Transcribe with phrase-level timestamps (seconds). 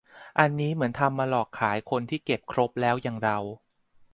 [0.39, 3.37] อันนี้เหมือนทำมาหลอกขายคนที่เก็บครบแล้วอย่างเรา